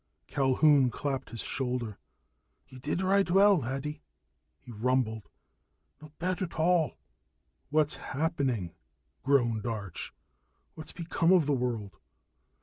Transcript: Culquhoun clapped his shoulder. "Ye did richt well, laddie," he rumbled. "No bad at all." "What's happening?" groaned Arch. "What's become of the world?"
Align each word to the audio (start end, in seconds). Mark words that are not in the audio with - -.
Culquhoun 0.27 0.89
clapped 0.89 1.29
his 1.29 1.41
shoulder. 1.41 1.99
"Ye 2.67 2.79
did 2.79 3.03
richt 3.03 3.29
well, 3.29 3.59
laddie," 3.59 4.01
he 4.57 4.71
rumbled. 4.71 5.29
"No 6.01 6.11
bad 6.17 6.41
at 6.41 6.55
all." 6.55 6.97
"What's 7.69 7.97
happening?" 7.97 8.73
groaned 9.21 9.67
Arch. 9.67 10.11
"What's 10.73 10.91
become 10.91 11.31
of 11.31 11.45
the 11.45 11.53
world?" 11.53 11.97